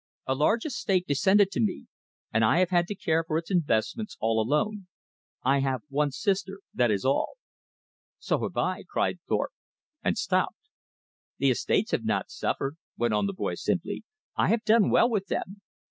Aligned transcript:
A 0.25 0.33
large 0.33 0.65
estate 0.65 1.05
descended 1.05 1.51
to 1.51 1.59
me, 1.59 1.85
and 2.33 2.43
I 2.43 2.57
have 2.57 2.71
had 2.71 2.87
to 2.87 2.95
care 2.95 3.23
for 3.23 3.37
its 3.37 3.51
investments 3.51 4.17
all 4.19 4.41
alone. 4.41 4.87
I 5.43 5.59
have 5.59 5.83
one 5.89 6.09
sister, 6.09 6.61
that 6.73 6.89
is 6.89 7.05
all." 7.05 7.33
"So 8.17 8.41
have 8.41 8.57
I," 8.57 8.81
cried 8.89 9.19
Thorpe, 9.29 9.53
and 10.03 10.17
stopped. 10.17 10.57
"The 11.37 11.51
estates 11.51 11.91
have 11.91 12.03
not 12.03 12.31
suffered," 12.31 12.77
went 12.97 13.13
on 13.13 13.27
the 13.27 13.33
boy 13.33 13.53
simply. 13.53 14.03
"I 14.35 14.47
have 14.47 14.65
done 14.65 14.89
well 14.89 15.07
with 15.07 15.27
them. 15.27 15.61